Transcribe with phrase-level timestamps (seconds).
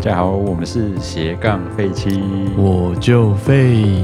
[0.00, 2.22] 家好，我们是斜杠废七，
[2.56, 4.02] 我就废。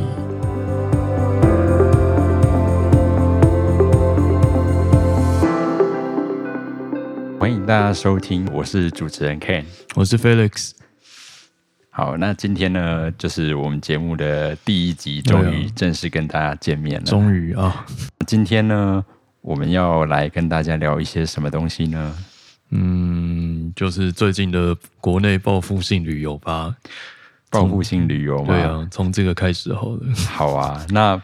[7.41, 9.65] 欢迎大家收听，我是主持人 Ken，
[9.95, 10.73] 我是 Felix。
[11.89, 17.07] 好，那今天呢，就是我们节目的第一集，终于正式跟大家见面了。
[17.07, 17.87] 终于啊，
[18.27, 19.03] 今天呢，
[19.41, 22.15] 我们要来跟大家聊一些什么东西呢？
[22.71, 26.75] 嗯，就是最近的国内报复性旅游吧。
[27.49, 30.07] 报复性旅游嘛，对啊，从这个开始好的。
[30.29, 31.23] 好啊，那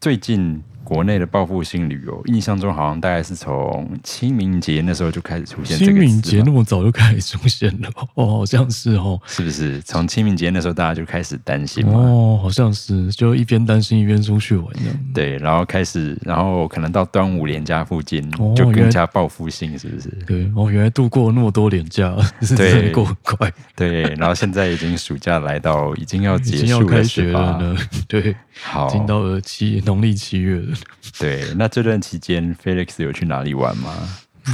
[0.00, 0.62] 最近。
[0.88, 5.76] 国内的报复性旅游，印象中好像大概是从清明节那时候就开始出现。
[5.76, 9.82] 清明节那么早就开始出现了，哦，好像是哦，是不是？
[9.82, 14.66] 从清明节那时候大家就开始担心哦，好像是，就一边担心一边出去玩。
[15.12, 18.26] 对，然后开始，然后可能到端午连假附近
[18.56, 20.08] 就更加报复性，是不是？
[20.26, 22.16] 对，哦，原来度过那么多连假，
[22.56, 23.52] 对，过很快。
[23.76, 27.76] 对，然后现在已经暑假来到，已经要结束开学了呢。
[28.06, 30.77] 对，好，进到了七农历七月了。
[31.18, 33.92] 对，那这段期间，Felix 有去哪里玩吗？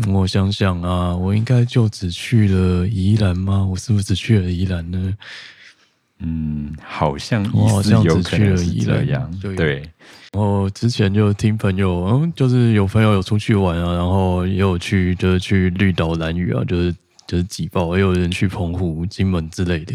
[0.09, 3.65] 我想想啊，我应该就只去了宜兰吗？
[3.65, 5.15] 我是不是只去了宜兰呢？
[6.19, 9.31] 嗯，好像我好像只去了宜兰。
[9.55, 9.77] 对，
[10.33, 16.95] 然后之前就听朋友，嗯，就是有朋友有出去玩啊，然后也有去，就是去绿岛、蓝屿啊，就是
[17.27, 19.95] 就是挤爆，也有人去澎湖、金门之类的。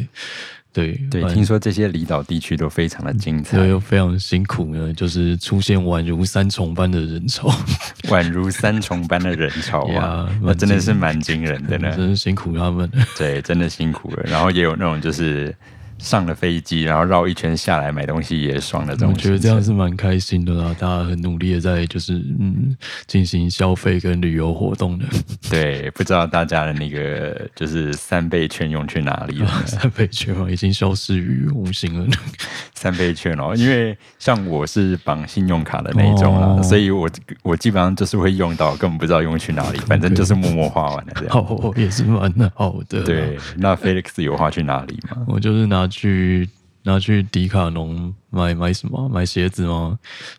[0.71, 7.49] 对对，听说这些离岛地区都非常的精彩，又非常辛苦呢，就是出现宛如三重般的人潮，
[8.09, 14.23] 宛如三重般的人潮啊， 那真的是蛮惊人的呢，真是辛苦他们， 对，真的辛苦了。
[14.27, 15.53] 然后也有那种就是。
[15.99, 20.73] 上了飞机，然后绕一圈下来买东西也爽的这种，我觉得这样是蛮开心的啦。
[20.79, 25.05] 大家很努力的在就是嗯进行消费跟旅游活动的。
[25.49, 29.47] 对，不知道大家的那个就是三倍券用去哪里了？
[29.67, 32.07] 三倍券哦已经消失于无形了。
[32.73, 37.09] 三倍券哦，因为像我是绑信用卡的那一种啦，所以我
[37.43, 41.37] 我基本上就是会用到，根本不知道用去哪里，反正就是默默花完了这样。
[41.37, 43.03] 哦，也是蛮好的。
[43.03, 45.17] 对，那 Felix 有花去哪里吗？
[45.27, 45.88] 我就是拿。
[45.89, 46.49] 去
[46.83, 49.09] 拿去迪卡侬买买什么？
[49.09, 49.97] 买鞋子吗？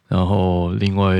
[0.08, 1.16] 然后另外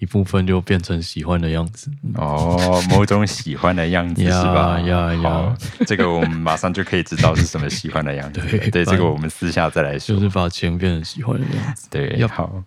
[0.00, 4.78] 一部分就变成喜欢的样子哦，某种喜欢的样子是吧？
[4.82, 5.56] 呀呀，
[5.86, 8.40] 这个我们马上就可以知道是什么喜欢的样子。
[8.48, 10.14] 对，对，这个我们私下再来说。
[10.14, 11.88] 就是把钱变成喜欢的样子。
[11.90, 12.62] 对，好。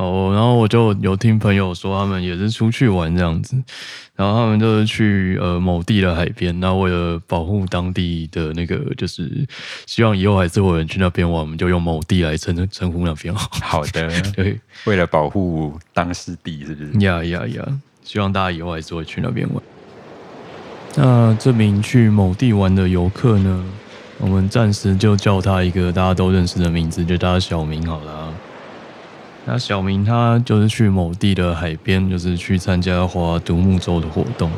[0.00, 3.54] 哦，然后我就有听朋友说，他们也是出去玩这样子，
[4.16, 9.46] 然后他们就是去呃某地的海边，那为了保护当地的那个，就是
[9.84, 13.34] 希望以后还是会有人去那边玩，我们就用某地来称称呼那边。
[13.34, 17.04] 好的， 对，为了保护当时地，是不是？
[17.04, 17.68] 呀呀呀！
[18.02, 19.62] 希望大家以后还是会去那边玩。
[20.96, 23.64] 那这名去某地玩的游客呢，
[24.16, 28.32] 我们暂时就叫他一个大家都认识的名字，就叫他小明好了。
[29.52, 34.48] 那小明他就是去某地的海边，就是去参加划独木舟的活动。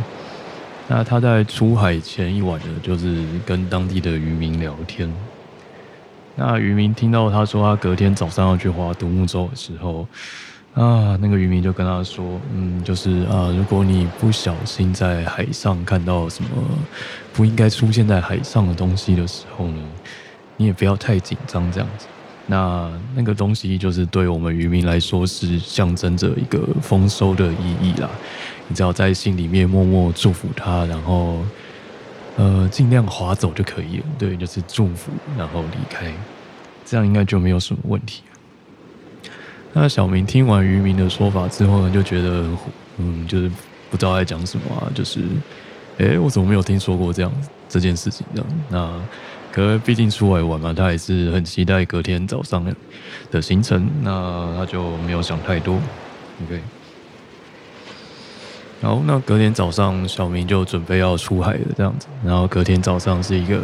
[0.86, 5.10] 那他在出海前一晚呢，就是跟当地的渔民聊天。
[6.36, 10.06] 那渔民听到他说他隔天早上要去划独木舟的时候，
[10.74, 16.50] 啊，那个渔民就跟他说，嗯，就是啊，如果你不小心在海上看到什么
[17.32, 19.82] 不应该出现在海上的东西的时候呢，
[20.58, 22.06] 你也不要太紧张，这样子。
[22.46, 28.10] 那那个东西就是对我们渔民来说是象征着一个丰收的意义啦。
[28.68, 31.38] 你只要在心里面默默祝福他，然后
[32.36, 34.04] 呃尽量划走就可以了。
[34.18, 36.12] 对，就是祝福，然后离开，
[36.84, 38.22] 这样应该就没有什么问题。
[39.72, 42.44] 那小明听完渔民的说法之后呢，就觉得
[42.98, 43.50] 嗯，就是
[43.90, 45.20] 不知道在讲什么啊，就是
[45.98, 47.32] 哎，我怎么没有听说过这样
[47.68, 48.26] 这件事情？
[48.34, 49.00] 这样那。
[49.52, 52.64] 可毕竟出来玩嘛，他还是很期待隔天早上
[53.30, 55.74] 的行程，那他就没有想太多。
[56.42, 56.58] OK，
[58.80, 62.06] 然后那隔天早上，小明就准备要出海了，这样子。
[62.24, 63.60] 然后隔天早上是一个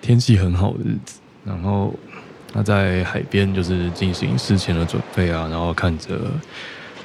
[0.00, 1.94] 天气很好的日子，然后
[2.54, 6.18] 他在海边就是进行事前的准备啊，然后看着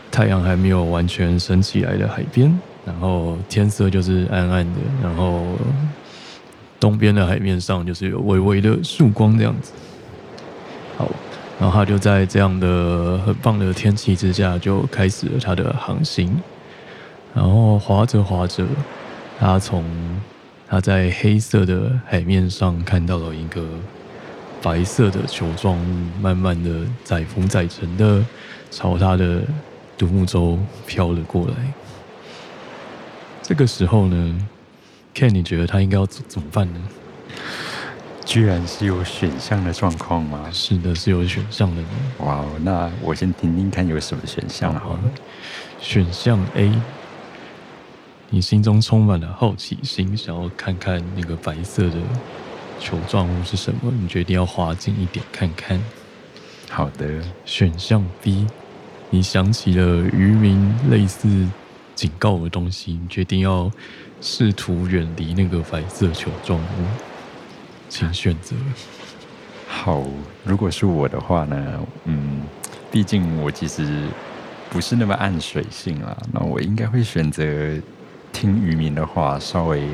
[0.09, 5.43] 太阳还没有完全升起来的海边，然后天色就是暗暗的，然后。
[6.79, 9.71] 东边的海面上就是有微微的曙光这样子，
[10.97, 11.09] 好，
[11.59, 16.37] 然后他就在这样的很棒的天气之下就开始了他的航行，
[17.33, 18.65] 然后划着划着，
[19.39, 19.83] 他从
[20.67, 23.63] 他在黑色的海面上看到了一个
[24.61, 28.23] 白色的球状物，慢慢的载浮载沉的
[28.69, 29.41] 朝他的
[29.97, 31.53] 独木舟飘了过来。
[33.41, 34.47] 这个时候呢？
[35.15, 36.79] Ken，你觉得他应该要怎怎么办呢？
[38.25, 40.49] 居然是有选项的状况吗？
[40.51, 41.87] 是的，是有选项的呢。
[42.19, 44.99] 哇哦，那我先听听看有什么选项好了。
[45.79, 46.69] 选项 A，
[48.29, 51.95] 你心中充满了好奇心，想要看看那个白色的
[52.77, 55.79] 球状物是什么，你决定要滑近一点看看。
[56.69, 57.23] 好的。
[57.45, 58.45] 选项 B，
[59.11, 61.47] 你想起了渔民类似
[61.93, 63.71] 警告的东西，你决定要
[64.21, 66.85] 试图远离那个白色球状物。
[67.87, 68.55] 请选择。
[69.67, 70.03] 好，
[70.43, 71.79] 如果是我的话呢？
[72.05, 72.41] 嗯，
[72.91, 74.03] 毕竟我其实
[74.69, 77.43] 不是那么暗水性啦，那我应该会选择
[78.33, 79.87] 听渔民的话，稍微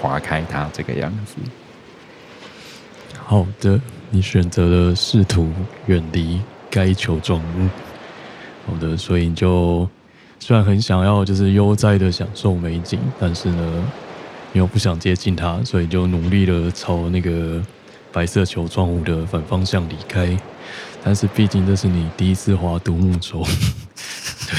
[0.00, 1.36] 划开它这个样子。
[3.16, 3.80] 好的，
[4.10, 5.52] 你选择了试图
[5.86, 6.40] 远离
[6.70, 7.68] 该球状物。
[8.66, 9.88] 好的，所以你就
[10.38, 13.84] 虽然很想要就是悠哉的享受美景，但是呢。
[14.52, 17.62] 你又不想接近它，所以就努力的朝那个
[18.10, 20.34] 白色球状物的反方向离开。
[21.04, 23.44] 但是毕竟这是你第一次划独木舟，
[24.48, 24.58] 对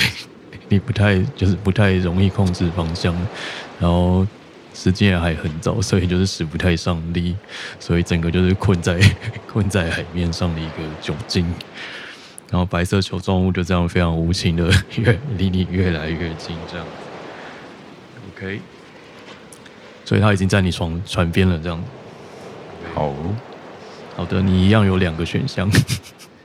[0.69, 3.11] 你不太就是不太容易控制方向，
[3.79, 4.27] 然后
[4.71, 7.35] 时间还很早，所以就是使不太上力，
[7.79, 8.99] 所以整个就是困在
[9.51, 11.51] 困在海面上的一个窘境。
[12.49, 16.85] 然后白色球状物就这样非常无情的 越离你越来越近，这样。
[18.31, 18.59] OK。
[20.05, 21.83] 所以他已经在你床船边了，这样。
[22.95, 23.13] 好，
[24.15, 25.69] 好的，你一样有两个选项。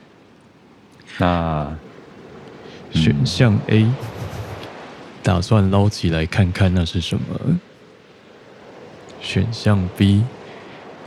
[1.19, 1.73] 那
[2.91, 3.87] 选项 A，
[5.23, 7.23] 打算捞起来看看那是什么。
[9.21, 10.25] 选项 B，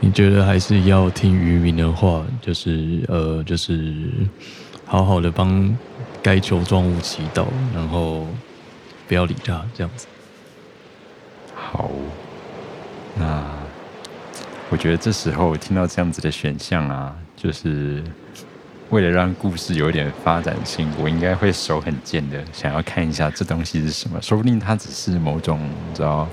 [0.00, 4.06] 你觉得还是要听渔民的话，就是呃，就是
[4.86, 5.76] 好好的帮
[6.22, 7.44] 该球状物祈祷，
[7.74, 8.26] 然后
[9.06, 10.06] 不要理他，这样子。
[11.54, 11.90] 好。
[13.18, 13.42] 那
[14.68, 18.04] 我觉得这时候听到这样子的选项啊，就是
[18.90, 25.58] 为了让故事有一点发展性，我应该会手很贱的想要看一下这东西是什么，说不定它只是某种
[25.88, 26.28] 你知道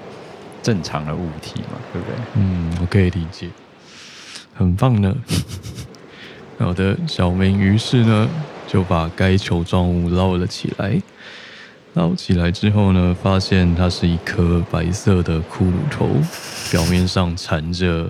[0.61, 2.15] 正常的物体嘛，对不对？
[2.33, 3.49] 嗯，我可以理解，
[4.53, 5.15] 很棒呢。
[6.59, 8.29] 好的，小明于是呢
[8.67, 11.01] 就把该球状物捞了起来。
[11.95, 16.09] 捞起来之后呢，发现它是一颗白色的骷髅头，
[16.71, 18.09] 表面上缠着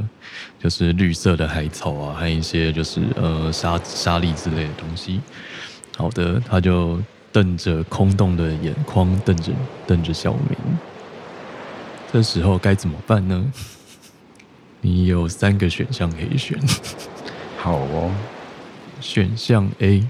[0.57, 5.19] 就是绿色的海草啊，还有一些就是呃沙沙粒之类的东西。
[5.97, 6.97] 好的，他就
[7.31, 9.51] 瞪着空洞的眼眶，瞪着
[9.85, 10.57] 瞪着小明。
[12.11, 13.43] 这时候该怎么办呢？
[14.79, 16.57] 你有三个选项可以选。
[17.57, 18.11] 好哦，
[19.03, 20.01] 选项 A。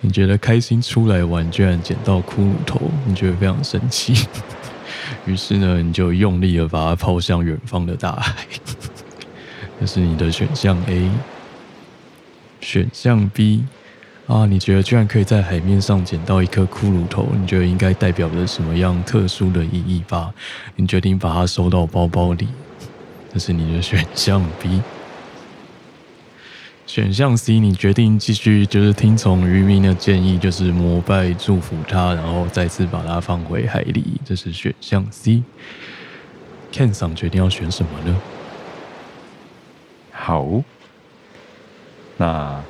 [0.00, 4.26] 你觉得开心出来玩，居然捡到骷髅头，你觉得非常生气。
[5.26, 8.34] 于是呢，你就用力的把它抛向远方的大海。
[9.80, 11.10] 这是你的选项 A。
[12.60, 13.64] 选项 B
[14.26, 20.32] 啊，你觉得居然可以在海面上捡到一颗骷髅头，你觉得应该代表着什么样特殊的意义吧？
[20.76, 22.48] 你决定把它收到包包里。
[23.32, 24.80] 这是你的选项 B。
[26.86, 34.20] 选项 C，你决定继续就是听从渔民的建议，就是膜拜祝福他，然后再次把它放回海里。
[34.24, 35.42] 这是选项 C。
[36.72, 38.16] Ken 桑决定要选什么呢？
[40.12, 40.46] 好，
[42.16, 42.62] 那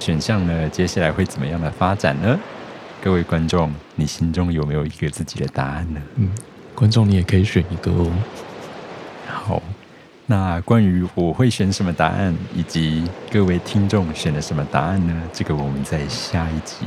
[0.00, 0.68] 选项呢？
[0.70, 2.40] 接下来会怎么样的发展呢？
[3.02, 6.00] 各位观众，你心中有没有一个自己的答案呢？
[6.16, 6.30] 嗯，
[6.74, 8.10] 观众你也可以选一个哦。
[10.28, 10.34] 好。
[10.34, 15.22] 那关于我会选什么答案，以及各位听众选的什么答案呢？
[15.32, 16.86] 这个我们在下一集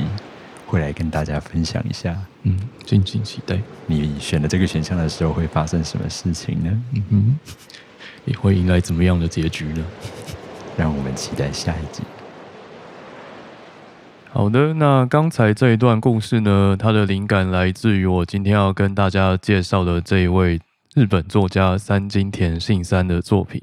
[0.64, 2.16] 会来跟大家分享一下。
[2.44, 2.56] 嗯，
[2.86, 3.58] 敬请期待。
[3.86, 6.70] 你选了这个选项的时候会发生什么事情呢？
[6.94, 7.38] 嗯哼，
[8.24, 9.84] 也会迎来怎么样的结局呢？
[10.76, 12.02] 让我们期待下一集。
[14.32, 20.60] 好的，那刚才这一段故事呢，它的灵感来自于我今天要跟大家介绍的这一位。
[20.94, 23.62] 日本作家三津田信三的作品，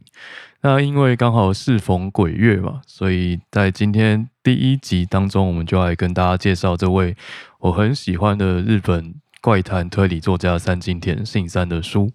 [0.62, 7.16] 那因为刚好适逢鬼月嘛，所以在今天第一集当中，我们就来跟大家介绍这位
[7.60, 12.12] 我很喜欢的日本怪谈推理作家三津田信三的书。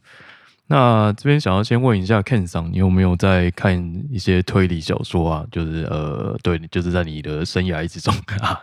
[0.67, 5.47] 那这边想要先问一下 Ken 桑，你有没有在看一些推理小说啊？
[5.53, 8.59] 就是呃，对，就是在你的生涯之中啊。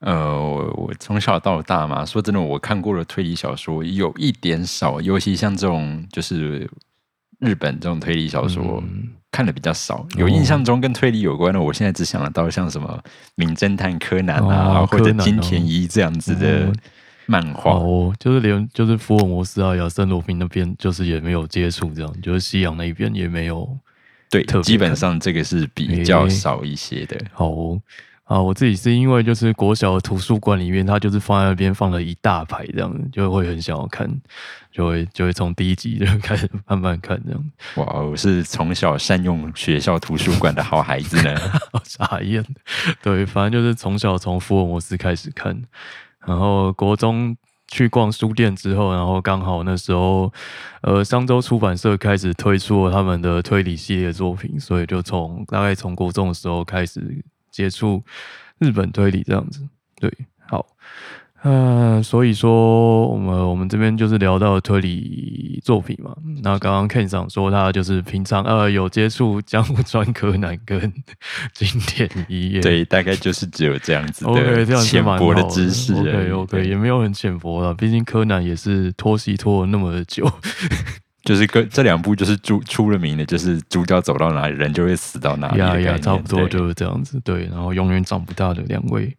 [0.00, 6.68] 呃，我我从小到大嘛，说真的，我看过的推理小说有一点少，尤其像这种就是
[7.38, 8.82] 日本这种推理小说
[9.30, 10.06] 看的比较少。
[10.16, 12.98] 有印象中跟推理有关的，我现在只想得到像什么
[13.34, 16.72] 《名侦探柯南》啊，或者金田一这样子的
[17.26, 17.72] 漫画。
[17.72, 23.68] 哦，就是连就是福尔摩斯啊、亚森罗宾那边，就是也没有接触这样，就是西洋那一边也没有。
[24.30, 27.20] 对特，基本上这个是比较少一些的。
[27.32, 27.80] 好哦
[28.30, 34.08] 啊，我自己是因为就是国小的图书馆里面，它就是放在那边放了一大排这样，就会很想要看，
[34.70, 37.50] 就会就会从第一集就 开始慢慢看这样。
[37.74, 41.36] 哇，我是从小善用学校图书馆的好孩子呢。
[41.74, 42.44] 好傻眼，
[43.02, 45.60] 对，反正就是从小从福尔摩斯开始看，
[46.24, 50.32] 然后国中去逛书店之后，然后刚好那时候，
[50.82, 58.02] 呃，商周出版社开始推出了他们的推理系列作品，所以就从大概从国中的时候开始接触
[58.58, 59.60] 日本推理这样子。
[59.98, 60.10] 对，
[60.48, 60.66] 好，
[61.42, 66.14] 呃，所以说我们我们这边就是聊到推理作品嘛。
[66.42, 70.80] 那刚刚 Ken 长说他就是平常呃有接触江户川柯南跟
[71.52, 80.30] 经典一页，对，大概就是只有这样子 OK，这的样浅薄的知识而 OK OK，也没有很浅薄了，毕竟柯南也是拖戏拖了那么久。
[81.22, 87.20] 就是跟这两部就是猪出了名的，就是主角走到哪里，人就会死到哪里呀呀，差不多就是这样子。
[87.24, 89.14] 对，然后永远长不大的两位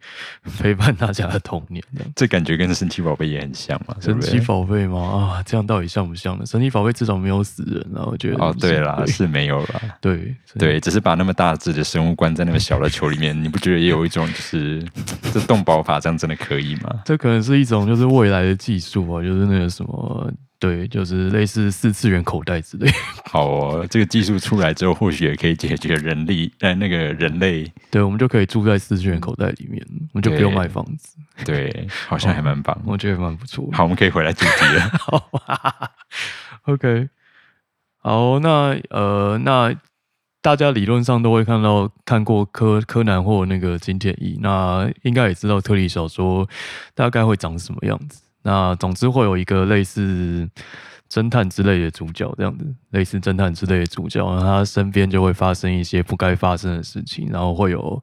[0.59, 1.83] 陪伴大家的童年，
[2.15, 4.39] 这感觉跟神奇宝贝也很像嘛，神奇？
[4.41, 4.99] 宝贝吗？
[5.37, 6.45] 啊，这样到底像不像呢？
[6.45, 8.43] 神奇宝贝至少没有死人啊，我觉得。
[8.43, 9.81] 哦，对啦，对是没有啦。
[9.99, 14.83] 对对，只是把那么大只的生物关在那么小的球里面，你不觉得也有一种就是
[15.31, 17.01] 这动保法这样真的可以吗？
[17.05, 20.31] 这可能是一种就是未来的技术啊，就是那个什么，
[20.61, 22.87] 对，就是类似四次元口袋之类。
[23.25, 32.79] 好哦，这个技术出来之后，或许也可以解决人力呃那个人类对，我们就可以住在四次元口袋里面，我们就不用对买房子，对，好像还蛮棒。
[32.85, 33.67] 我觉得蛮不错。
[33.73, 34.81] 好，我们可以回来主题了。
[34.99, 35.89] 好啊
[36.65, 37.09] ，OK，
[37.97, 39.75] 好，那呃，那
[40.43, 46.47] 大家理论上都会看到看过柯柯南或那个金田一，那应该也知道推理小说
[46.93, 48.21] 大概会长什么样子。
[48.43, 50.49] 那总之会有一个类似
[51.09, 58.01] 侦探之类的主角这样子，类似侦探之类的主角，然后他身边就会发生一些不该发生的事情，然后会有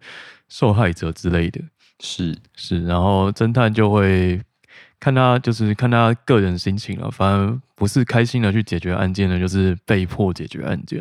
[0.49, 1.61] 受害者之类的。
[2.01, 4.41] 是是，然后侦探就会
[5.01, 7.11] 看他，就是看他个人心情了。
[7.11, 10.99] 反而不是开心的去解决案件呢，就是被迫解决案件。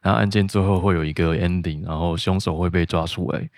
[0.00, 3.48] 然后案件最后会有一个 ending，然后凶手会被抓出来。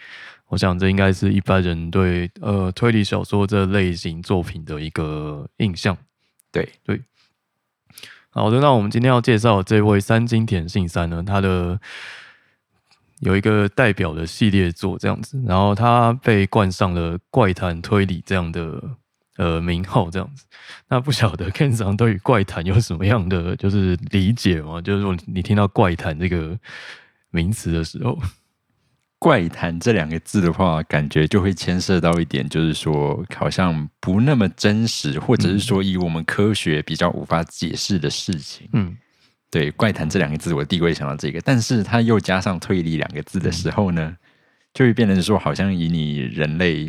[0.51, 5.97] 我想这应该是一般人对呃推理小说这类型作品的一个印象。
[6.53, 7.01] 对对
[8.31, 11.81] 好的，那我们今天要介绍这位三金田信三呢，他的
[13.21, 18.83] 有一个代表的系列作这样子，然后他被冠上了怪谈推理这样的
[19.37, 20.47] 呃名号这样子。
[20.89, 24.81] 那不晓得 Ken 长对于怪谈有什么样的就是理解吗？
[24.81, 26.59] 就是说你听到怪谈这个
[27.31, 28.19] 名词的时候，
[29.21, 38.67] 怪谈这两个字的话，感觉就会牵涉到一点，就是说好像不那么真实，或者是说以我们科学比较无法解释的事情。
[38.73, 38.97] 嗯，
[39.51, 44.17] 对，怪谈这两个字，我第一个会想到这个，但是它又加上推理两个字的时候呢，
[44.73, 46.89] 就会变成说，好像以你人类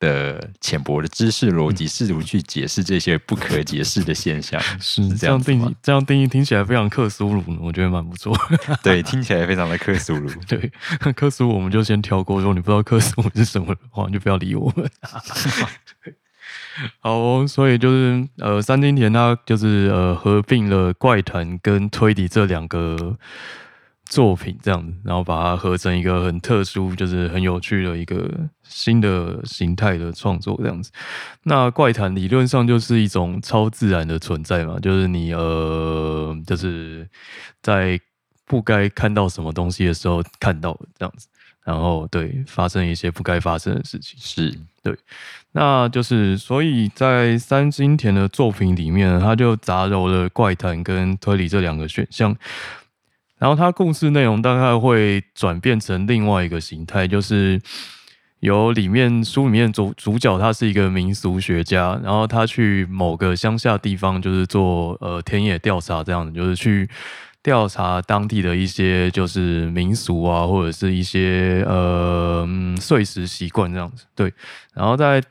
[0.00, 8.36] 的浅薄的知识逻辑，试图去解释这些不可解释的现象， 是这这样定义，这样定义听起来非常克苏鲁，我觉得蛮不错。
[8.82, 10.28] 对，听起来非常的克苏鲁。
[10.48, 10.72] 对，
[11.14, 14.90] 克苏鲁我们就先跳过，如果你不知道克苏鲁是什么的话，你就不要理我们。
[17.00, 23.18] 好哦、所以就是呃，三金田它就是呃合并了怪谈跟推理这两个
[24.10, 28.28] 作品这样子，然后把它合成一个很特殊，就是很有趣的一个
[28.64, 30.90] 新的形态的创作这样子。
[31.44, 37.08] 那怪谈理论上就是一种超自然的存在嘛，就是你呃，就是
[37.62, 37.98] 在
[38.44, 41.28] 不该看到什么东西的时候看到这样子，
[41.64, 44.18] 然后对发生一些不该发生的事情。
[44.18, 44.96] 是对
[45.52, 52.36] 那就是，所以在三金田的作品里面，他就杂糅了怪谈跟推理这两个选项。
[53.40, 57.60] 然后他故事内容大概会转变成另外一个形态，就是
[58.40, 66.88] 由里面书里面主主角他是一个民俗学家，然后他去某个乡下地方，就是做呃田野调查这样子，就是去
[67.42, 74.04] 调查当地的一些就是民俗啊，或者是一些呃嗯碎石习惯这样子。
[74.14, 74.32] 对，
[74.74, 75.22] 然后在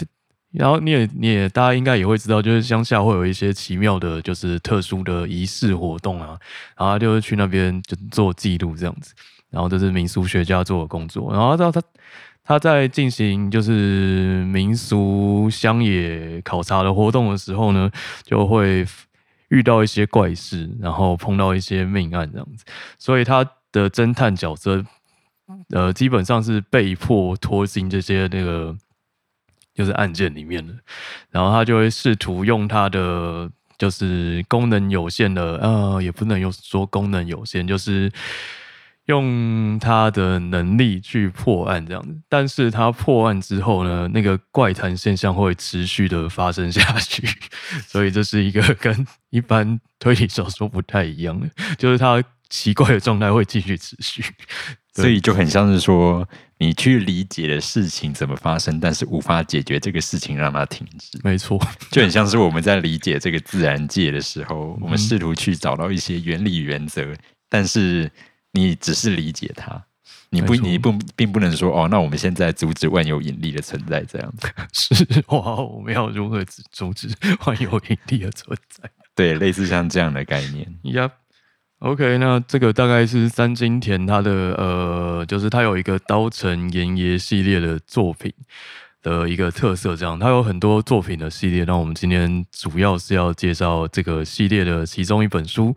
[0.51, 6.37] 然后你也你也大家应该也会知道，就是乡下会有一些奇妙的，就是特殊的仪式活动啊，
[6.77, 9.13] 然后就是去那边就做记录这样子，
[9.51, 11.81] 然后这是民俗学家做的工作，然后到他
[12.43, 17.91] 他在进行就是民俗乡野考察的活动的时候呢，
[18.23, 18.83] 就会
[19.49, 22.65] 遇到一些怪事，然后碰到一些命案这样子，
[22.97, 24.83] 所以他的侦探角色，
[25.69, 28.75] 呃，基本上是被迫拖进这些那个
[29.79, 30.73] 就是案件里面的，
[31.31, 38.11] 然后他就会试图用他的就是功能有限的，呃，也不能用说功能有限，就是
[39.05, 42.13] 用他的能力去破案这样子。
[42.27, 47.25] 但是他破案之后呢，那个怪谈现象会持续的发生下去，
[47.87, 54.21] 所以这是一个跟一般推理小说不太一样的，就是他奇怪的状态会继续持续。
[55.01, 56.27] 所以就很像是说，
[56.57, 61.19] 你去理解的事情怎么发生，但是无法解决这个事情让它停止。
[61.23, 61.59] 没错，
[61.91, 67.13] 就很像是我们在理解这个自然界的时候，我们试图去找到一些原理原则，
[67.49, 68.11] 但是
[68.51, 69.81] 你只是理解它，
[70.29, 74.47] 你不，你不，并不能说哦，那我们现在阻止万有引力的存在，这样子
[74.95, 77.07] 是哇，我们要如何阻止
[77.45, 78.89] 万有引力的存在？
[79.15, 80.67] 对，类似像这样的概念。
[80.93, 81.09] 呀。
[81.79, 88.33] OK，那这个大概是三金田他的呃，就是他有一个刀城岩爷系列的作品
[89.01, 91.63] 的一个特色，这样他有很多作品的系列。
[91.63, 95.73] 那我们今天主要是要介绍这个系列的其中一本书。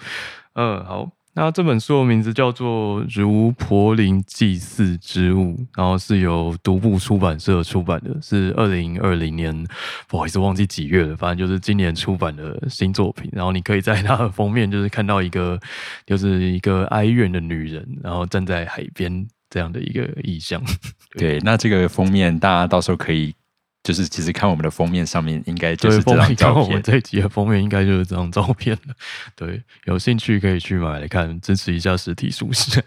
[0.54, 1.08] 嗯，好。
[1.34, 9.66] 那这本书的名字叫做《如柏林祭祀之物》，然后是由独步出版社出版的，是二零二零年，
[10.08, 13.30] 不好意思忘记几月了，反正就是今年出版的新作品。
[13.32, 15.58] 然后你可以在它的封面就是看到一个，
[16.04, 20.62] 就是一个哀怨的女人，然后站在海边这样的一个意象。
[21.16, 23.34] 对，那这个封面大家到时候可以。
[23.82, 28.94] 就是其实看我们的封面上面应该就是这张照片，我们这一集的封面应该就是这张照片了。
[29.34, 32.80] 对，有兴趣可以去买来看，支持一下实体书市。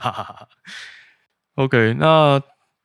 [1.56, 2.42] OK，那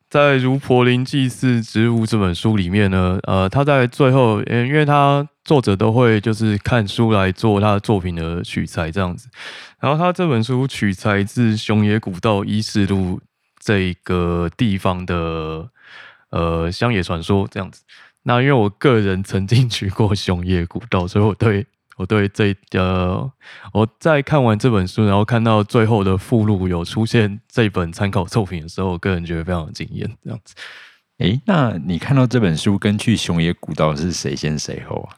[0.09, 9.29] 在《如柏林祭祀植物》这本书里面呢，呃，他在最后，嗯，因为他作者都会就是看书来做他的作品的取材这样子，
[9.79, 13.21] 然后他这本书取材自熊野古道伊势路
[13.61, 15.71] 这个地方的。
[16.30, 17.82] 呃，乡野传说这样子。
[18.22, 23.30] 那因为我个人曾经 去过熊野古道，所以我对我对这呃，
[23.72, 30.10] 我在看完这本书，然后看到最后的附录有出现这本参考作品的时候，我个人觉得非常惊艳。
[30.23, 30.54] 这样子，
[31.19, 35.16] 诶，那你看到这本书跟去熊野古道是谁先谁后啊？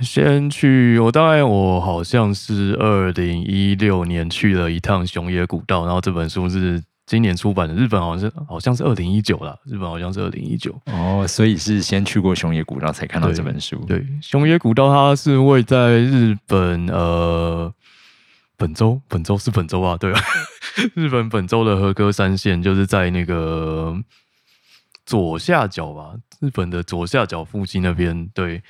[0.00, 6.82] 先去，我大概我好像是二零一六年去了一趟熊野古道，然后这本书是。
[7.06, 13.76] 今年出版的日本好像是好像是二零一九了，日本好像是二零一九哦，所以是先去过熊野古道才看到这本书。
[13.86, 17.72] 对，熊野古道它是位在日本呃
[18.56, 20.20] 本州，本州是本州啊，对啊，
[20.94, 23.94] 日本本州的和歌山县就是在那个
[25.04, 28.62] 左下角吧，日本的左下角附近那边，对，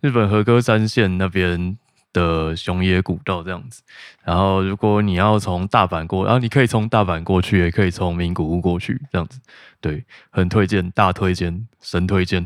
[0.00, 1.78] 日本和歌山县那边。
[2.12, 3.82] 的熊野古道这样子，
[4.24, 9.38] 然后如果你要从大阪过，然后你可以从大阪过去，也可以从名古屋过去，这样子，
[9.80, 12.44] 对，很推荐，大推荐，神推荐。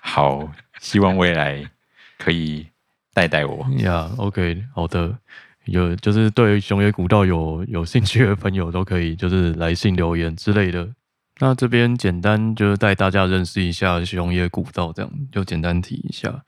[0.00, 1.68] 好，希望未来
[2.18, 2.66] 可以
[3.12, 3.66] 带带我。
[3.78, 5.18] 呀，OK，好的，
[5.64, 10.88] 有就是对熊野古道有有兴趣的朋友都可以就是来信留言之类的。
[11.38, 16.42] 那这边简单就是带大家认识一下熊野古道，这样就简单提一下。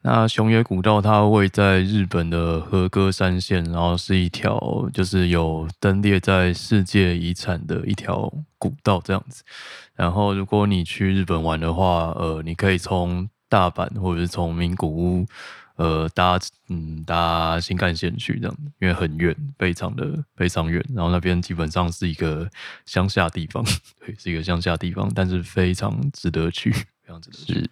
[0.00, 9.42] 那熊野古道它位在日本的和歌山县，然后是一条就是有登列在世界遗产的一条古道这样子。
[9.96, 15.26] 然后如果你去日本玩的话，呃，你可以从大阪或者是从名古屋，
[15.74, 20.82] 呃，搭嗯搭新干线去这样，因为很远，非常的非常远。
[20.94, 22.48] 然后那边基本上是一个
[22.86, 23.64] 乡下地方，
[23.98, 27.70] 对，是一个乡下地方，但是非常值得去，非常值得去。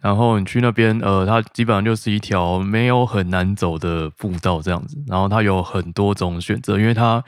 [0.00, 4.96] 然后你去那边，呃，它基本上就是一条没有很难走的步道这样子。
[5.08, 7.22] 然后它有很多种选择，因为它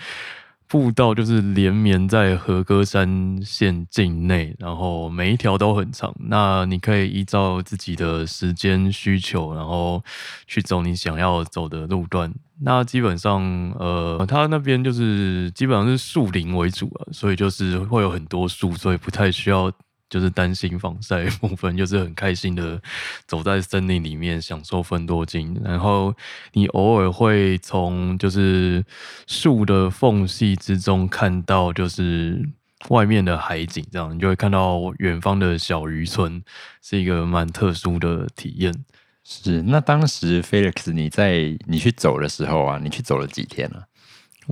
[0.68, 6.14] 步道就是连绵在和歌山县境内，然后每一条都很长。
[6.28, 10.00] 那你可以依照自己的时间需求，然后
[10.46, 12.32] 去走你想要走的路段。
[12.62, 13.42] 那基本上，
[13.80, 19.72] 呃，它那边就是基本上是树林为主啊，所以就是会有很多树，所以不太需要。
[20.10, 22.82] 就是担心防晒部分，就是很开心的
[23.26, 26.12] 走在森林里面享受分多金，然后
[26.52, 28.84] 你偶尔会从就是
[29.26, 32.44] 树的缝隙之中看到就是
[32.88, 36.42] 外面的海景，这样你就会看到远方的小渔村，
[36.82, 38.74] 是一个蛮特殊的体验。
[39.22, 43.84] 是，那当时 Felix 你在你去走的时候啊，你去走了几天啊？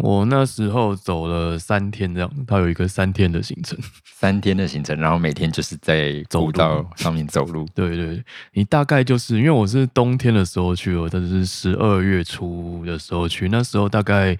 [0.00, 3.78] 我那时候走了三天，这样，它有一个三天的行程，
[4.14, 7.66] 三天的行程，然后每天就是在走道上面走路。
[7.74, 14.36] 对对，你大概就是因为我是冬天的时候去，我这是十二月初的时候去，那时候大概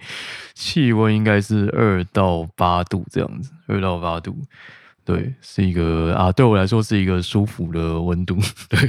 [0.53, 4.35] 气温应该是二到八度这样子，二到八度。
[5.05, 8.37] 对，是一个啊，对我来说是一个舒服的温度。
[8.69, 8.79] 对，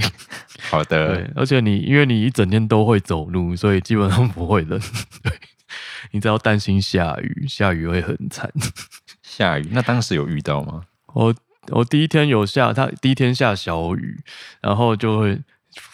[0.69, 4.79] 好的，对，而且你因为你一整天都会走路，所以基本上不会冷。
[5.23, 5.33] 对，
[6.13, 8.51] 你只要担心下雨，下雨会很惨。
[9.23, 10.85] 下雨，那当时有遇到吗？
[11.15, 11.35] 我
[11.69, 14.21] 我第一天有下，他第一天下小雨，
[14.61, 15.37] 然后就会，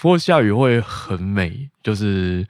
[0.01, 2.47] 不过下雨会很美，就是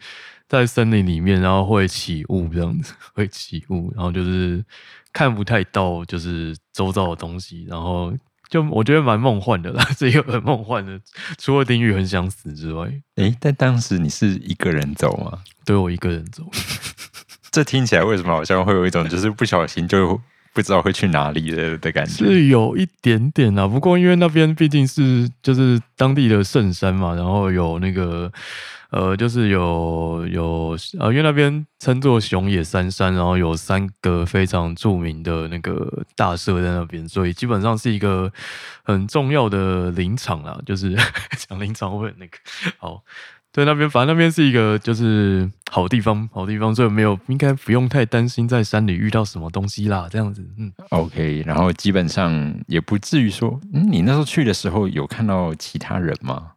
[0.48, 4.64] 在森林里面，然后会起雾这样子， 会起雾，然后就是
[5.12, 8.12] 看不太到就是周遭的东西，然后
[8.48, 11.00] 就我觉得蛮梦幻的啦，是一个很梦幻的，
[11.38, 15.42] 除了丁玉很想死之外，诶，但当时你是一个人走吗？
[15.64, 16.48] 对我一个人走，
[17.57, 20.21] 这听起来为什么好像会有一种就是不小心就。
[20.57, 28.33] 不知道会去哪里的的感觉是有一点点啊，不过因为那边毕竟是就是当地的圣山嘛，然后有那个
[28.88, 38.33] 呃，就是有有呃，因为那边称作熊野三山，然后有三个非常著名的那个大社在那边，所以基本上是一个
[38.83, 40.97] 很重要的林场啦，就是
[41.47, 42.38] 讲林场会那个
[42.79, 43.03] 好。
[43.57, 50.07] 对，那边反正那边是一个就是好地方，好地方，所以没有应该不用太担心在山里遇到什么东西啦。
[50.11, 51.42] 这样子，嗯，OK。
[51.47, 56.53] 然后基本上也不至于说，嗯，你那时候去的时候有看到其他人吗？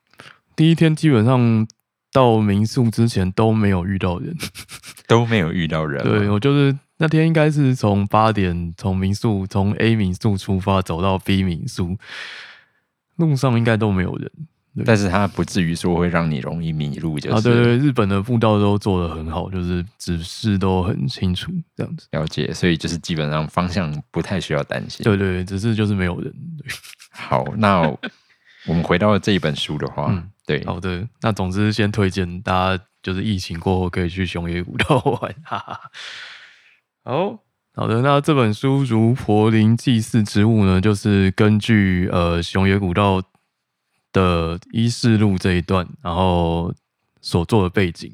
[0.58, 1.66] 第一天基本上
[2.12, 4.36] 到民宿之前都没有遇到人，
[5.08, 6.04] 都没有遇到人。
[6.04, 11.98] 对我就是那天应该是从八点从民宿从 A 民宿出发走到 B 民宿，
[13.16, 14.30] 路上应该都没有人。
[14.86, 25.03] 但是它不至于说会让你容易迷路，就是啊，对对，日本的步道都做的很好，就是指示都很清楚，这样子了解，所以就是基本上方向不太需要担心。
[25.03, 26.34] 对对，只是就是没有人。
[27.12, 27.82] 好，那
[28.67, 35.36] 我们回到这一本书的话，嗯，对，好的，那总之先推荐大家，就是疫情过后可以去熊野古道玩。
[37.03, 37.39] 好
[37.75, 43.21] 好的，那这本书《如婆林祭祀之物》呢，就是根据呃熊野古道。
[44.13, 46.74] 的伊势路这一段，然后
[47.22, 48.12] 所做的背景，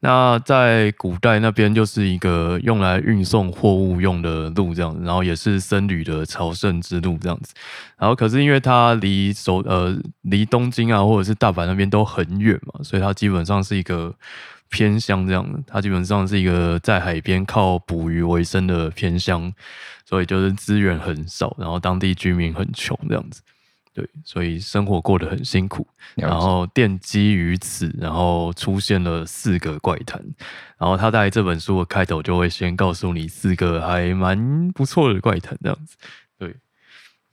[0.00, 7.54] 那在古代那边就是一个用来运送货物用的路，这样子，然后也是僧侣的朝圣之路这样子，
[7.96, 14.12] 然后可是因为它离首呃离东京啊或者是大阪那边都很远嘛，所以它基本上是一个
[14.68, 19.52] 偏乡这样的，它基本上是一个在海边靠捕鱼为生的偏乡，
[20.04, 23.40] 所以就是资源很少，然后当地居民很穷这样子。
[23.92, 30.22] 对，所以生活过得很辛苦，然后奠基于此，然后出现了四个怪谈，
[30.78, 35.96] 然后他在这本书的开头就会先告诉你四个还蛮不错的怪谈，这样子。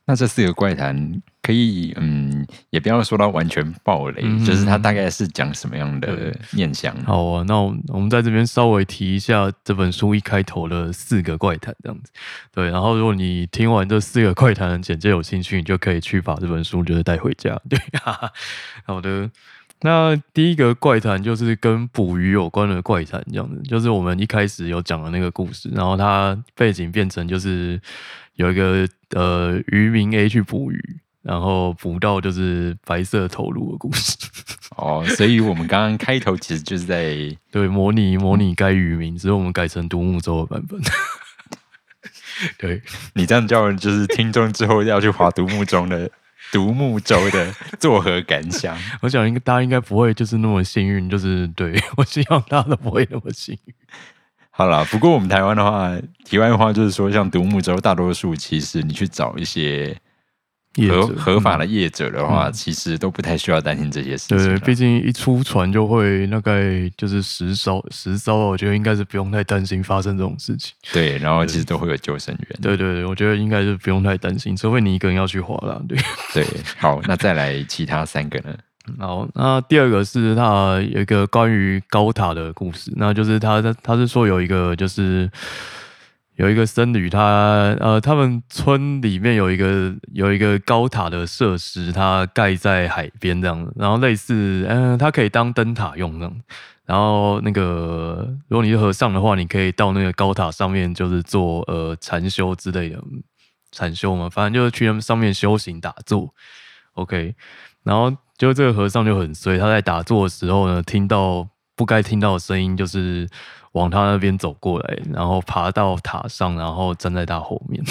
[0.08, 1.22] 对，那这四个怪谈。
[1.44, 6.94] 可以，嗯，也不要说到完全暴雷，就是它大概是讲什么样的念想。
[7.06, 12.12] 好啊，那我们在这边稍微提一下这本书一开头的四个怪谈，这样子。
[12.54, 17.58] 对，然后如果你听完这四个怪谈的简介有兴趣，你就可以去把这本书就是带回家。
[17.70, 17.80] 对，
[18.86, 19.32] 好的。
[19.82, 27.80] 那第一个怪谈就是跟捕鱼有关的怪谈，这样子，就是我们一开始有讲的那个故事，然后它背景变成就是
[28.38, 31.00] 有一个呃渔民 A 去捕鱼。
[31.24, 34.16] 然后捕到就是白色头颅的故事
[34.78, 37.18] 哦，所以我们刚刚开头其实就是在
[37.52, 40.80] 对模拟模拟该渔民，只是我们改成独木舟的版本。
[42.58, 42.82] 对
[43.16, 46.10] 你这样叫人就是听众之后要去划独木舟的
[46.54, 48.78] 独木舟的作何感想？
[49.02, 53.74] 我想应该大家应该不会就是那么幸运，就是对我希望大家都不会那么幸运。
[54.58, 59.96] 好了，不过我们台湾的话，题外话就是说，像独木舟，大多数其实你去找一些。
[60.88, 64.38] 合合法的业者的话，其实都不太需要担心这些事情。
[64.38, 70.76] 对，毕竟一出船就会大概就是十艘，十艘，我觉得应该是不用太担心发生这种事情。
[70.94, 72.60] 对，然后其实都会有救生员。
[72.62, 75.84] 对对对，我觉得应该是不用太担心，除非你一个人要去划了。
[75.90, 75.98] 对
[76.32, 76.46] 对，
[76.78, 78.56] 好，那再来其他三个呢？
[79.00, 85.30] 好，那第二个是他有一个关于高塔的故事，那就是他他他是说有一个就是。
[86.38, 96.42] 有一个僧侣，他呃，他们村里面有一个有一个高塔的设施，它盖在海边这样子，然后类似，嗯，它可以当灯塔用这样。
[96.86, 103.00] 然后那个，如果你是和尚的话，你可以到那个高塔上面，就是做呃禅修之类的
[103.72, 106.32] 禅修嘛，反正就是去他们上面修行打坐。
[106.94, 107.34] OK，
[107.82, 113.28] 然后就这个和尚就很衰，他在打坐的时候呢，听到不该听到的声音，就是。
[113.74, 117.84] 往他那边走过来，然后爬到塔上，然后站在他后面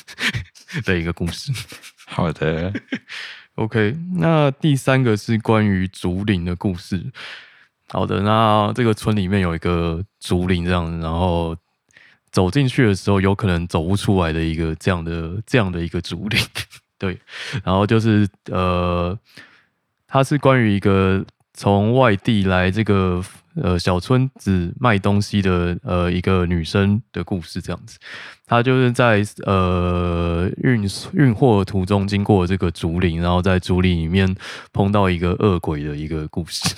[0.86, 1.52] 的一个故事。
[2.06, 2.72] 好的
[3.56, 3.94] ，OK。
[4.14, 7.12] 那第三个是关于竹林的故事。
[7.88, 11.54] 好的，那这个村里面有一个竹林这样，然后
[12.30, 16.40] 走进去的时候有可能走不出来的一个这样的这样的一个竹林。
[16.96, 17.20] 对，
[17.62, 19.18] 然后就是呃，
[20.08, 23.22] 它是关于一个从外地来这个
[23.56, 27.98] 呃小村子卖东西的呃一个女生的故事，这样子。
[28.46, 34.34] 她就是在呃运运货途中经过这个竹林，然后在竹林里面
[34.72, 36.74] 碰到一个恶鬼的一个故事。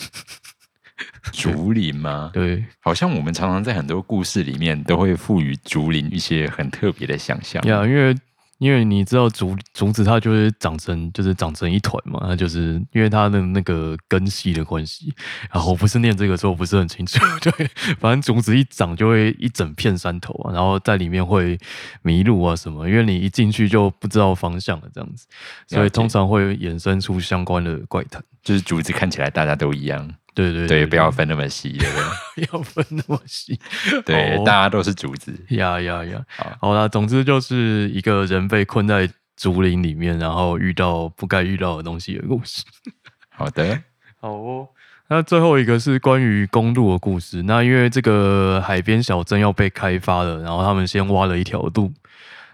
[1.33, 2.31] 竹林吗？
[2.33, 7.62] 对，好像我们常常在很多故事里面都会赋予竹林一些很特别的想象。
[7.62, 8.12] 呀，因为。
[8.61, 15.12] 因为你知道竹竹子它就是长成就是长成一团嘛，它就是因为它的那个根系的关系。
[15.51, 17.18] 然后我不是念这个，所以我不是很清楚。
[17.40, 17.66] 对，
[17.99, 21.59] 反正竹子一长就会一整片山头啊，然后在里面会
[22.03, 25.27] 迷路啊什么，因为你一进去就不知道方向了这样子，
[25.66, 28.23] 所以通常会衍生出相关的怪谈。
[28.42, 30.14] 就是竹子看起来大家都一样。
[30.33, 32.49] 对对对，不要分那么细，对不对？
[32.53, 33.59] 要分那么细，
[34.07, 35.35] 对，大家都是竹子。
[35.51, 36.25] 呀呀呀！
[36.61, 42.62] 好啦，总之就是一个人被困在竹林里面，然后遇到不该遇到的东西的故事。
[43.35, 43.83] 好的，
[44.21, 44.69] 好哦。
[45.09, 47.43] 那最后一个是关于公路的故事。
[47.43, 51.93] 那因为这个海边小镇要被开发了，然后他们先挖了一条路，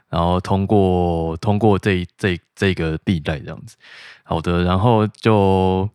[0.08, 3.76] 然后通过通过这这这个地带这样子。
[4.24, 5.88] 好的，然后就。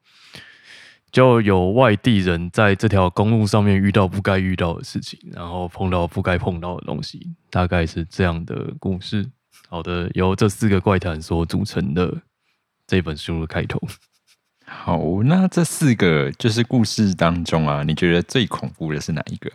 [1.12, 9.30] 就有外地人在这条公路上面遇到不该遇到的事情，然后碰到不该碰到的东西，大概是这样的故事。
[9.68, 12.22] 好的，由这四个怪谈所组成的
[12.88, 13.82] 这本书的开头。
[14.66, 19.52] 好，那这四个就是故事当中啊，你觉得最恐怖的是哪一个？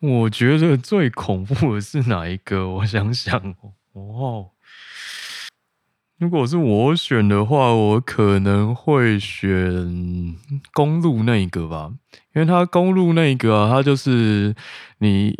[0.00, 2.68] 我觉得最恐怖的是哪一个？
[2.68, 3.54] 我想想
[3.92, 4.50] 哦。
[6.18, 10.34] 如果是我选的话，我可能会选
[10.72, 11.92] 公路那一个吧，
[12.34, 14.52] 因为它公路那一个啊，它就是
[14.98, 15.38] 你，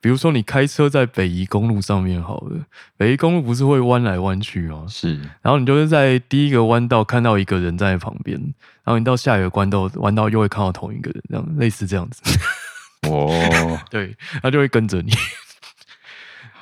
[0.00, 4.84] 比如说你开车在北宜公路上面好了，北宜公路不是会弯来弯去吗？
[4.88, 8.36] 是，然后你就是在第一个弯道看到一个人在旁边，
[8.82, 12.20] 然后你到下一个弯道弯道又会看到同一个人，这样类似这样子。
[13.08, 13.30] 哦，
[13.88, 15.12] 对，他就会跟着你。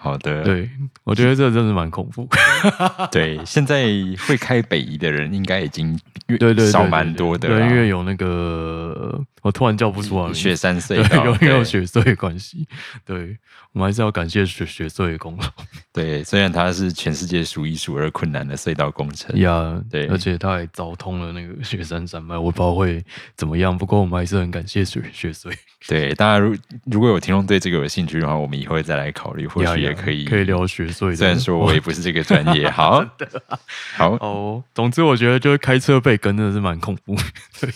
[0.04, 0.68] 好的，对
[1.02, 2.28] 我觉得这真是蛮恐怖。
[3.10, 3.86] 对，现在
[4.28, 5.98] 会开北移的人应该已经
[6.38, 12.68] 对对少蛮多的，因为有那个我突然叫不出来，雪山隧道，因为有雪隧的关系。
[13.06, 13.38] 对
[13.74, 15.44] 我们还是要感谢雪雪隧的功劳。
[15.92, 23.04] 对，虽然它是全世界数一数二困难的隧道工程呀，对，而且它还凿通了那个雪山山脉，我不知道会
[23.36, 23.76] 怎么样。
[23.76, 25.52] 不过我们还是很感谢雪雪隧。
[25.86, 31.14] 对，大家如如果有听众对这个有兴趣的话，我们以后再来考虑，或许也可以可以聊学税。
[31.14, 33.04] 虽然说我也不是这个专业，好，
[33.96, 34.64] 好哦。
[34.72, 37.16] 总之，我觉得就是开车被跟真的是蛮恐怖。
[37.60, 37.70] 对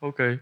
[0.00, 0.40] ，OK，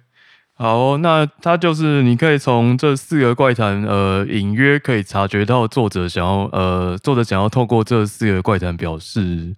[0.60, 9.56] 好，那他就是你可以从这四个怪谈，呃，隐约可以察觉到作者想要，呃，作者想要透过这四个怪谈表示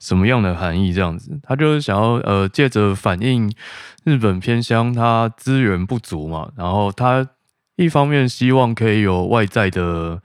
[0.00, 0.92] 什么样的含义？
[0.92, 3.48] 这样子，他就是想要，呃，借着反映。
[4.02, 7.28] 日本偏乡，它资源不足嘛，然后他
[7.76, 10.20] 一方面希望可以有外在的，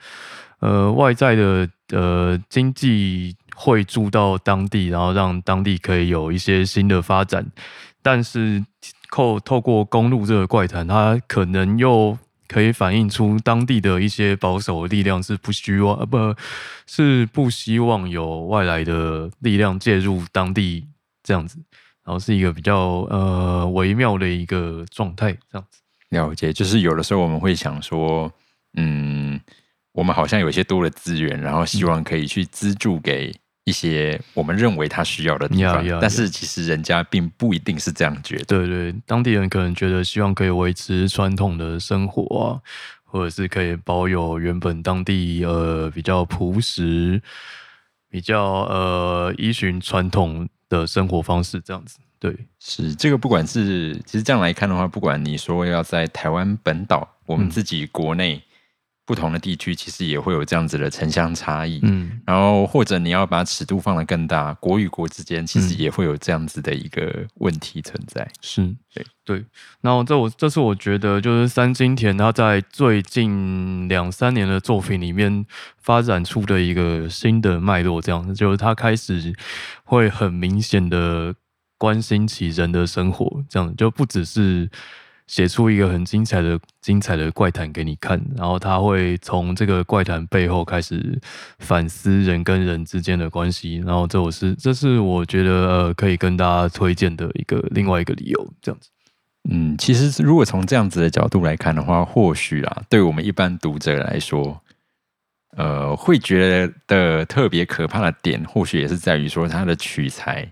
[0.60, 7.46] 呃，外在的呃经济汇注到当地，然后让当地可以有一些新的发展，
[8.02, 8.64] 但是
[9.16, 12.18] 透透过公路这个怪谈，它可能又
[12.50, 16.36] 可以反映出当地的一些保守的力量是不希望，呃，不
[16.86, 20.86] 是不希望有外来的力量介入当地
[21.24, 21.60] 这样子。
[22.04, 26.52] 然后是一个比较呃微妙的一个状态，这样子了解。
[26.52, 28.30] 就是有的时候我们会想说，
[28.76, 29.40] 嗯，
[29.94, 33.34] 我们好像有一些多的资源，然后希望可以去资助给
[33.66, 38.46] 一些我们认为他需要的地方，但是其实人家并不一定是这样觉得。
[38.46, 42.62] 对对，当地人可能觉得希望可以维持传统的生活啊，
[43.04, 47.22] 或者是可以保有原本当地呃比较朴实、
[48.10, 50.48] 比较呃依循传统。
[50.68, 53.16] 的生活方式这样子，对，是这个。
[53.16, 58.42] 不管是其实这样来看的话，不管你说要在台湾本岛，我们自己国内
[59.06, 61.80] 不同的地区，其实也会有这样子的城乡差异。
[61.84, 68.28] 嗯，然后或者你要把尺度放得更大，国与国之间其实也会有这样子的一个问题存在。
[68.42, 69.46] 是，对对。
[69.82, 75.46] 然后这我这是我觉得，就是三金田他在最近两三年的作品里面
[75.78, 79.34] 发展出的一个新的脉络，这样子就是他开始。
[79.88, 81.36] 会很明显的
[81.78, 84.68] 关心起人的生活，这样就不只是
[85.28, 91.20] 写出一个很精彩的精彩的怪谈给你看，然后他会从这个怪谈背后开始
[91.60, 98.90] 反思人跟人之间的关系，然后这我是这是我觉得呃可以跟大家推荐的一个另外一个理由，这样子。
[99.48, 104.60] 嗯，其实如果从这样子的角度来看的话，或许啊，对我们一般读者来说，
[105.56, 110.52] 呃，会觉得特别可怕的点，或许也是在于说它的取材，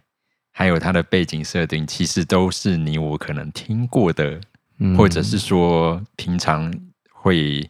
[0.51, 4.39] 还有它的背景设定，其实都是你我可能听过的，
[4.83, 6.71] 嗯或者是说平常
[7.09, 7.67] 会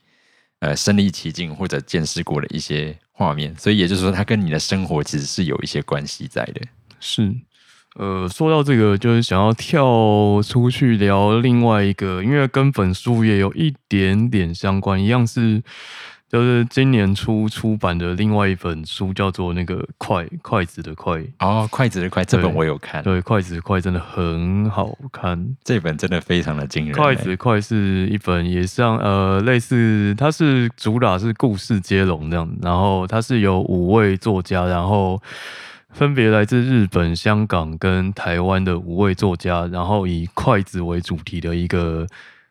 [0.60, 6.62] 呃身临其境或者见识过的一些画面，所以也就是说，它跟你的生活其实是有一些关系在的。
[7.00, 7.32] 是，
[7.96, 15.62] 呃，说到这个，就是想要跳出去聊另外一个，因为跟本书也有一点点相关，一样是
[16.34, 25.56] 就是今年初出版的另外一本书，叫做那个筷筷子的筷，哦，筷子的筷，这本我有看，对，筷子的筷真的很好看。
[25.64, 35.22] 这本真的非常的惊人、筷子筷是一本也像呃类似，它是主打是故事接龙这样，然后它是有五位作家，然后
[35.92, 42.08] 分别来自日本、香港跟台湾的五位作家，然后以筷子为主题的一个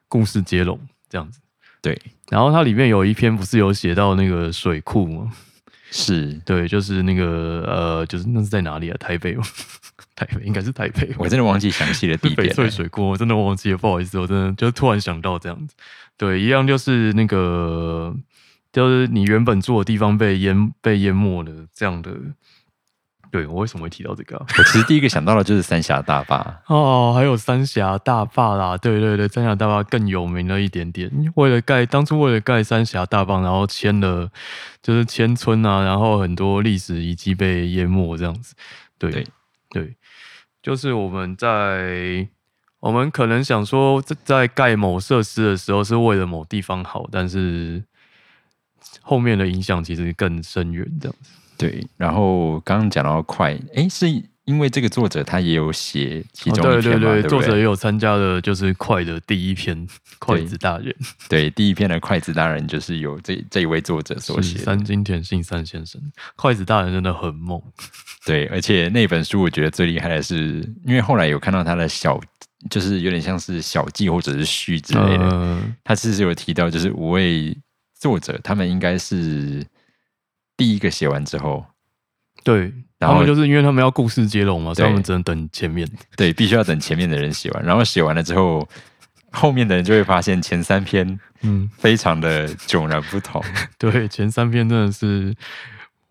[0.07, 0.79] 故事接龙
[1.11, 1.40] 这样子。
[1.83, 2.01] 对，
[2.33, 5.31] 然后它里面有一篇不是有写到那个水库吗？
[5.90, 8.97] 是对，就是那个呃，就是那是在哪里啊？
[8.99, 9.45] 台北吗？
[10.16, 11.14] 台北应该是台北。
[11.18, 12.55] 我真的忘记详细的地点翡。
[12.55, 15.75] 翠水库，我真的忘记了，不好意思，我真的就突然想到这样子。
[16.16, 18.16] 对，一样就是那个，
[18.73, 22.16] 就是你原本住的地方被淹被淹没了这样的。
[23.33, 26.37] 对我为什么会提到这个啊、我其实第一个想到的就是三峡大坝，
[26.68, 31.11] 哦，还有三峡大坝啦，对对对，三峡大坝更有名了一点点。
[31.37, 34.31] 为了盖，当初为了盖三峡大坝，然后迁了
[34.83, 38.55] 就是迁村啊，然后很多历史遗迹被淹没这样子。
[38.99, 39.27] 对对
[39.71, 39.97] 对，
[40.62, 42.29] 就是我们在
[42.81, 47.83] 我们可能想说，在在盖某设施的时候是为了某地方好，但是
[49.01, 51.31] 后面的影响其实更深远，这样子。
[51.62, 51.87] 对。
[51.96, 54.07] 然后刚刚讲到快，哎，是
[54.44, 59.87] 因为这个作者他也有写其中篇嘛，对对不作者也有参加的，就是快的第一篇
[60.18, 60.87] 《筷子大人》
[61.29, 64.64] 对第一篇的筷子大人就是由这这一位作者所写的。
[64.64, 66.01] 三金田信三先生，
[66.35, 67.62] 筷子大人真的很猛。
[68.27, 72.20] 对，而且那本书我觉得最厉害的是，因为后来有看到他的小，
[72.68, 77.57] 就是有点像是小记或者是序之类的，呃，他其实有提到，就是五位
[77.98, 79.64] 作者，他们应该是
[80.56, 81.64] 第一个写完之后，
[82.44, 85.88] 对，然后他们就是因为他们要故事接龙嘛，所以对他们只能等前面。
[86.16, 88.68] 对，必须要等前面的人写完，然后写完了之后，
[89.32, 93.42] 后面的人就会发现前三篇嗯，非常的迥然不同。
[93.78, 95.34] 对，前三篇真的是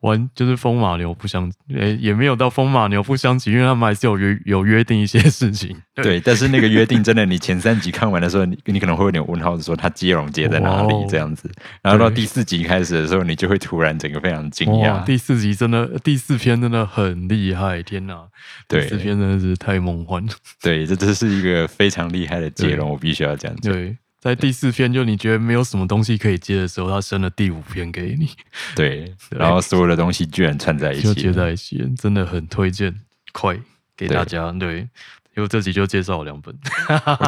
[0.02, 5.76] 完就是风马牛不相，诶、也没有到风马牛不相及，因为他们还是有约有约定一些事情。
[5.96, 11.50] 对，但是那个约定真的，你前三集看完的时候，你你可能会有点问号，说它接龙接在哪里 这样子，
[11.82, 15.04] 然后到第四集开始的时候，你就会突然整个非常惊，讶。
[15.04, 18.28] 第四集真的，第四篇真的很厉害，天哪！
[18.68, 20.34] 第对四篇真的是太梦幻了。
[20.62, 23.72] 对，这这是一个非常厉害的接龙，我必须要这样讲。
[23.72, 28.30] 对，在第四篇就你觉得没有什么东西可以接的时候，他生了第五篇给你，
[28.76, 32.96] 对，对然后所有的东西居然串在一起就起，接在一起，真的很推荐，
[33.34, 33.60] 快
[33.98, 34.52] 给大家。
[34.52, 34.88] 对，
[35.36, 36.56] 因为这集就介绍了两本。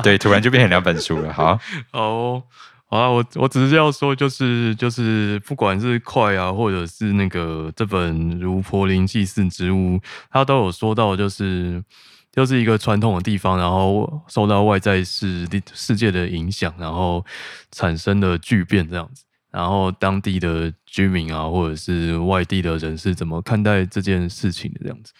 [0.03, 1.33] 对，突然就变成两本书了。
[1.33, 1.59] 好，
[1.93, 2.43] 哦，
[2.85, 9.97] 好啊，我我只是要说，就是就是，不管是快啊，或者是那个这本《如柏林祭祀之屋》，
[10.29, 11.83] 他都有说到，就是
[12.33, 17.23] 就是一个传统的地方，然后受到外在世世界的影响，然后
[17.71, 19.23] 产生的巨变这样子。
[19.51, 25.13] 然后当地的居民啊，或者是外地的人是怎么看待这件事情的这样子。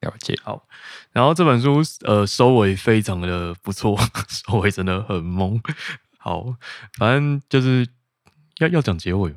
[0.00, 0.66] 了解好。
[1.12, 3.96] 然后这本书呃收尾非常的不错，
[4.28, 5.60] 收尾真的很懵。
[6.18, 6.56] 好，
[6.98, 7.86] 反正就是
[8.58, 9.36] 要要讲结尾哦。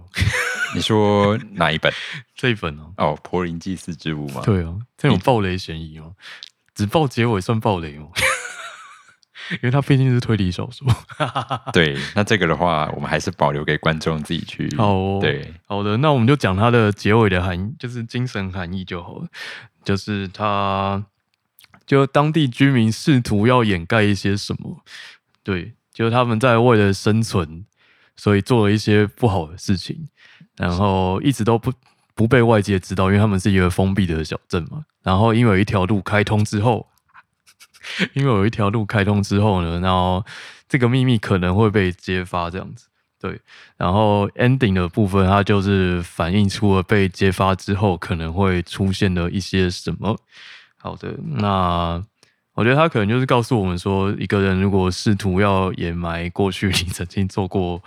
[0.73, 1.93] 你说哪一本？
[2.35, 4.41] 这一本哦，哦，《柏林祭祀之物》吗？
[4.43, 6.15] 对啊，这种暴雷嫌疑哦，
[6.75, 8.11] 只爆结尾算暴雷哦，
[9.53, 10.85] 因为它毕竟是推理小说。
[11.73, 14.69] 对，那这个的话，我们还是保留给观众自己去。
[14.77, 19.27] 好哦对，好的，那我们就讲它的结尾的含义，就是精神含义就好了。
[19.83, 21.05] 就是它，
[21.85, 24.83] 就当地居民试图要掩盖一些什么，
[25.43, 27.65] 对，就是他们在为了生存，
[28.15, 30.09] 所以做了一些不好的事情，
[30.57, 31.71] 然后一直都不
[32.15, 34.85] 不被外界知道，因为他们是一个封闭的小镇嘛。
[35.03, 36.87] 然后因为有一条路开通之后，
[38.15, 40.25] 因为有一条路开通之后呢，然后
[40.67, 42.87] 这个秘密可能会被揭发，这样子。
[43.19, 43.39] 对，
[43.77, 50.17] 然后 ending 的部分，它就是反映出了被揭发之后可能会出现的一些什么。
[50.77, 52.03] 好的，那
[52.53, 57.81] 我觉得他可能就是告诉我们说，一个人如果试图要掩埋过去 你曾经做过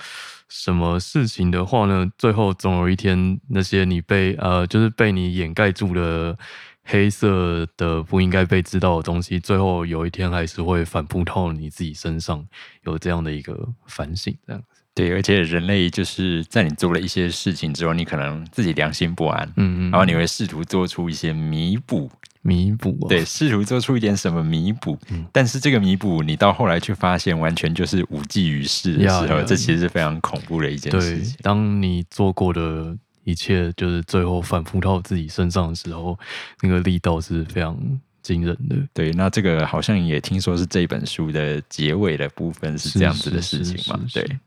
[0.48, 6.36] 什么事情的话呢，最后总有一天，那些你被呃，就是被你掩盖住的
[6.84, 12.46] 黑色的不应该被知道的东西，最后有一天还是会反扑到你自己身上，
[12.84, 14.82] 有这样的一个反省，这样子。
[14.94, 22.10] 对，而且人类就是在你做了一些事情之后，你可能自己良心不安，嗯嗯，然后你会试图做出一些弥补，
[22.48, 24.98] 弥补、哦，对，试图做出一点什么弥补。
[25.10, 36.18] 嗯但是这个弥补，你到后来却发现完全就是无济于事的时候，这其实是非常恐怖的一件事对情。，当你做过的一切，就是最后反扑到自己身上的时候，
[36.62, 37.76] 那个力道是非常
[38.22, 38.76] 惊人的。
[38.94, 44.00] 对，那这个好像也听说是这本书的结尾的部分是这样子的事情嘛？
[44.14, 44.38] 对，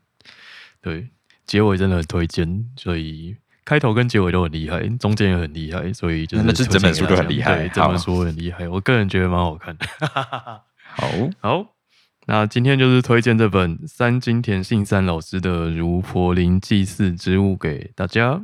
[0.82, 1.08] 对，
[1.46, 3.36] 结尾真的很推荐，所以
[3.72, 9.86] 开头跟结尾都很厉害，中间也很厉害，所以就是那这整本书都很厉害对，整好本书很厉害，我个人觉得蛮好看的。
[10.04, 11.08] 好，
[11.40, 11.66] 好，
[12.26, 18.42] 那今天就是推荐这本三金田信三老师的《如柏林祭祀之物》给大家。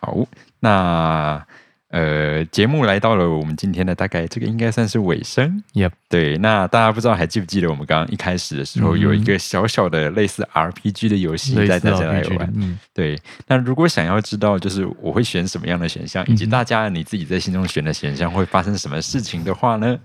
[0.00, 0.26] 好，
[0.58, 1.46] 那
[1.90, 5.62] 呃，节目来到了我们今天的大概这个应该算是尾声。
[5.72, 12.52] Yep，对，那大家不知道还记不记得我们刚刚一开始的时候、嗯有一个小小的类似 RPG 的游戏类似带大家来玩。
[12.56, 19.98] 嗯，对，那如果想要知道就是我会选什么样的选项，以及大家你自己在心中选的选项会发生什么事情的话呢？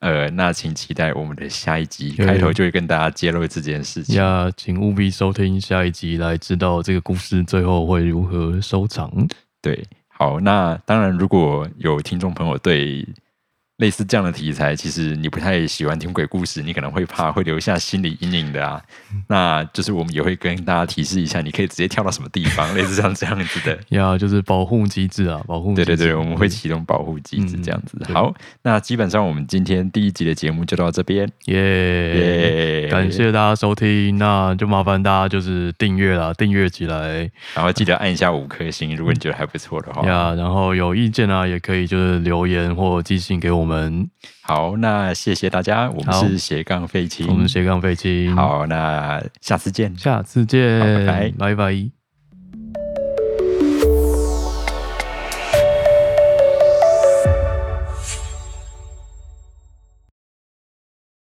[0.00, 4.16] 呃，那请期待我们的下一集，开头就会跟大家揭露这件事情。
[4.16, 9.10] 呀，请务必收听下一集来知道这个故事最后会如何收场。
[9.62, 9.82] 对，
[10.24, 13.06] 好，那当然，如果有听众朋友对
[13.78, 18.80] 类似这样的题材，其实你不太喜欢听鬼故事，你可能会怕会留下心理阴影的啊。
[19.26, 23.76] 那就是我们也会跟大家提示一下，你可以直接跳到什么地方， 类似像这样子的。
[23.88, 25.74] 呀，就是保护机制啊，保护。
[25.74, 27.98] 对对对，我们会启动保护机制嗯这样子。
[27.98, 40.06] 对好，那基本上我们今天第一集的节目就到这边，耶耶感谢大家收听，那就麻烦大家就是订阅啦，订阅起来然后记得按一下五颗星，如果你觉得还不错的话。
[40.06, 40.32] 呀。
[40.34, 44.08] 然后有意见啊，也可以就是留言或寄信给我们。
[44.42, 49.96] 好，那谢谢大家，我们是斜杠废青，我们斜杠废青，，好，那下次见。
[49.96, 52.03] 下次见，拜拜拜拜。